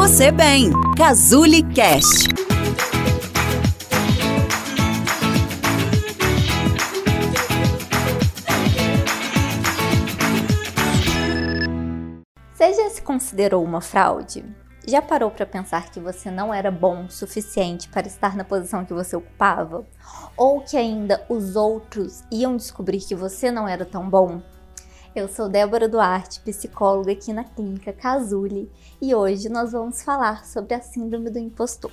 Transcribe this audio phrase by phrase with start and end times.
[0.00, 0.70] você bem.
[0.96, 2.30] Cazuli Cast.
[12.54, 14.42] Você já se considerou uma fraude?
[14.88, 18.86] Já parou para pensar que você não era bom o suficiente para estar na posição
[18.86, 19.86] que você ocupava?
[20.34, 24.40] Ou que ainda os outros iam descobrir que você não era tão bom?
[25.12, 28.70] Eu sou Débora Duarte, psicóloga aqui na Clínica Casuli,
[29.02, 31.90] e hoje nós vamos falar sobre a Síndrome do Impostor.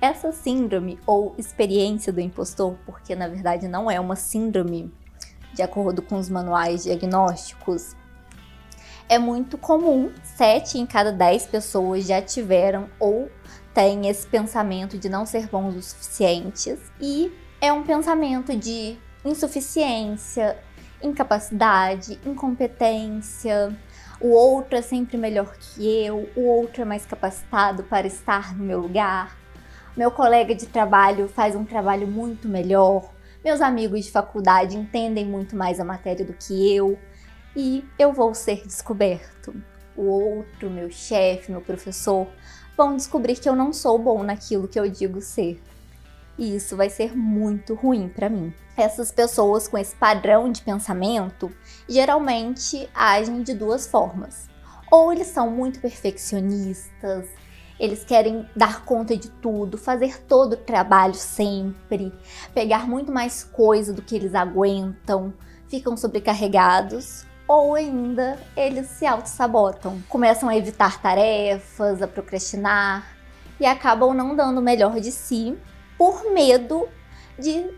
[0.00, 4.90] Essa síndrome, ou experiência do impostor, porque na verdade não é uma síndrome,
[5.52, 7.94] de acordo com os manuais diagnósticos,
[9.06, 13.30] é muito comum, 7 em cada 10 pessoas já tiveram ou
[13.74, 17.30] têm esse pensamento de não ser bons o suficientes, e
[17.60, 20.56] é um pensamento de insuficiência,
[21.02, 23.76] incapacidade, incompetência,
[24.20, 28.64] o outro é sempre melhor que eu, o outro é mais capacitado para estar no
[28.64, 29.36] meu lugar,
[29.96, 33.10] meu colega de trabalho faz um trabalho muito melhor,
[33.44, 36.98] meus amigos de faculdade entendem muito mais a matéria do que eu.
[37.56, 39.54] E eu vou ser descoberto.
[39.96, 42.28] O outro, meu chefe, meu professor,
[42.76, 45.60] vão descobrir que eu não sou bom naquilo que eu digo ser
[46.38, 48.54] e isso vai ser muito ruim para mim.
[48.76, 51.52] Essas pessoas com esse padrão de pensamento
[51.88, 54.48] geralmente agem de duas formas.
[54.90, 57.26] Ou eles são muito perfeccionistas,
[57.78, 62.12] eles querem dar conta de tudo, fazer todo o trabalho sempre,
[62.54, 65.34] pegar muito mais coisa do que eles aguentam,
[65.68, 73.06] ficam sobrecarregados, ou ainda eles se auto-sabotam, começam a evitar tarefas, a procrastinar
[73.60, 75.56] e acabam não dando o melhor de si
[75.98, 76.88] por medo
[77.36, 77.68] de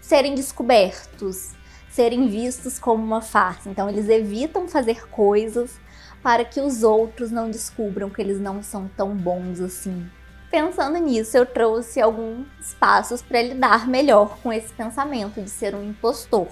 [0.00, 1.52] serem descobertos,
[1.90, 3.70] serem vistos como uma farsa.
[3.70, 5.80] Então eles evitam fazer coisas
[6.22, 10.08] para que os outros não descubram que eles não são tão bons assim.
[10.50, 15.82] Pensando nisso, eu trouxe alguns passos para lidar melhor com esse pensamento de ser um
[15.82, 16.48] impostor.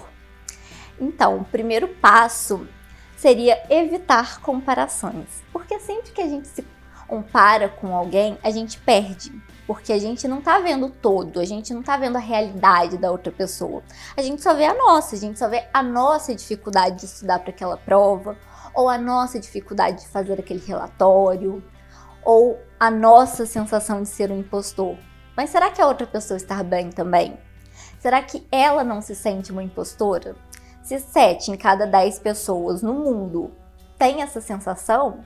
[0.99, 2.65] Então, o primeiro passo
[3.17, 6.61] seria evitar comparações, porque sempre que a gente se
[7.09, 9.31] compara com alguém, a gente perde
[9.69, 13.11] porque a gente não tá vendo todo, a gente não tá vendo a realidade da
[13.11, 13.83] outra pessoa.
[14.17, 17.37] A gente só vê a nossa, a gente só vê a nossa dificuldade de estudar
[17.37, 18.35] para aquela prova,
[18.73, 21.63] ou a nossa dificuldade de fazer aquele relatório,
[22.23, 24.97] ou a nossa sensação de ser um impostor.
[25.37, 27.39] Mas será que a outra pessoa está bem também?
[27.99, 30.35] Será que ela não se sente uma impostora?
[30.81, 33.51] Se 7 em cada 10 pessoas no mundo
[33.99, 35.19] tem essa sensação,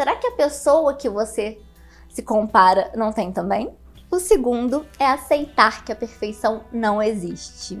[0.00, 1.60] será que a pessoa que você
[2.08, 3.76] se compara não tem também?
[4.10, 7.78] O segundo é aceitar que a perfeição não existe.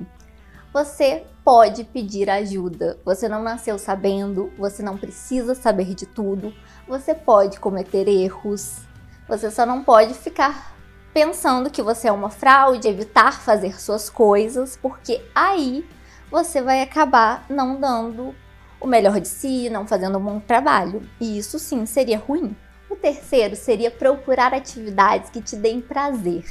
[0.70, 2.98] Você pode pedir ajuda.
[3.06, 6.52] Você não nasceu sabendo, você não precisa saber de tudo,
[6.86, 8.80] você pode cometer erros.
[9.26, 10.76] Você só não pode ficar
[11.14, 15.88] pensando que você é uma fraude, evitar fazer suas coisas, porque aí
[16.30, 18.34] você vai acabar não dando
[18.80, 21.02] o melhor de si, não fazendo um bom trabalho.
[21.20, 22.56] E isso sim seria ruim.
[22.88, 26.44] O terceiro seria procurar atividades que te deem prazer.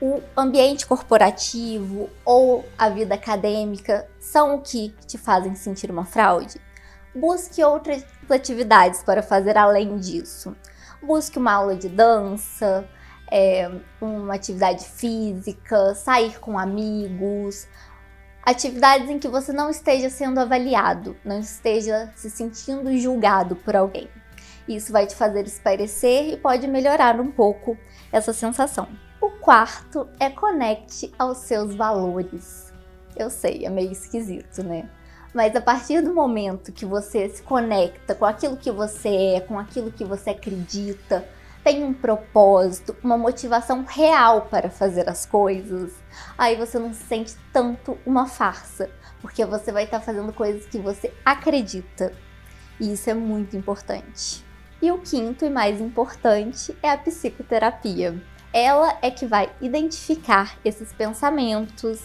[0.00, 6.60] O ambiente corporativo ou a vida acadêmica são o que te fazem sentir uma fraude?
[7.14, 10.54] Busque outras atividades para fazer além disso.
[11.02, 12.86] Busque uma aula de dança,
[13.30, 13.70] é,
[14.00, 17.66] uma atividade física, sair com amigos,
[18.46, 24.08] atividades em que você não esteja sendo avaliado, não esteja se sentindo julgado por alguém.
[24.68, 27.76] Isso vai te fazer espairecer e pode melhorar um pouco
[28.12, 28.88] essa sensação.
[29.20, 32.72] O quarto é conecte aos seus valores.
[33.16, 34.88] Eu sei, é meio esquisito, né?
[35.34, 39.58] Mas a partir do momento que você se conecta com aquilo que você é, com
[39.58, 41.26] aquilo que você acredita,
[41.66, 45.92] tem um propósito, uma motivação real para fazer as coisas,
[46.38, 48.88] aí você não se sente tanto uma farsa,
[49.20, 52.12] porque você vai estar fazendo coisas que você acredita.
[52.78, 54.44] E isso é muito importante.
[54.80, 58.14] E o quinto e mais importante é a psicoterapia.
[58.52, 62.00] Ela é que vai identificar esses pensamentos,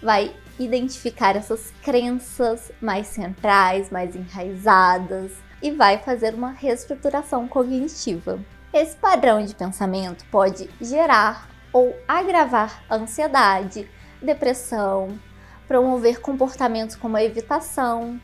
[0.00, 8.38] vai identificar essas crenças mais centrais, mais enraizadas e vai fazer uma reestruturação cognitiva.
[8.72, 13.86] Esse padrão de pensamento pode gerar ou agravar ansiedade,
[14.22, 15.20] depressão,
[15.68, 18.18] promover comportamentos como a evitação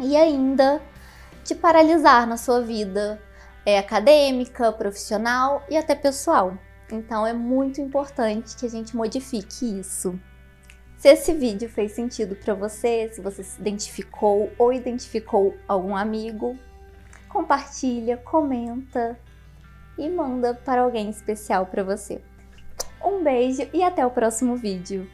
[0.00, 0.82] e ainda
[1.44, 3.22] te paralisar na sua vida
[3.64, 6.58] é, acadêmica, profissional e até pessoal.
[6.90, 10.18] Então é muito importante que a gente modifique isso.
[10.98, 16.58] Se esse vídeo fez sentido para você, se você se identificou ou identificou algum amigo,
[17.28, 19.16] compartilha, comenta
[19.98, 22.20] e manda para alguém especial para você.
[23.04, 25.08] Um beijo e até o próximo vídeo.